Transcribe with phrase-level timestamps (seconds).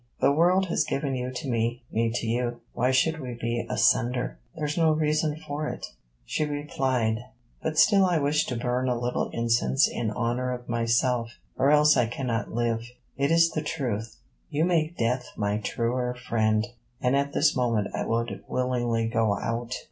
[0.19, 2.61] The world has given you to me, me to you.
[2.73, 4.39] Why should we be asunder?
[4.55, 5.85] There's no reason in it.'
[6.25, 7.23] She replied:
[7.61, 11.97] 'But still I wish to burn a little incense in honour of myself, or else
[11.97, 12.83] I cannot live.
[13.15, 14.15] It is the truth.
[14.49, 16.65] You make Death my truer friend,
[16.99, 19.75] and at this moment I would willingly go out.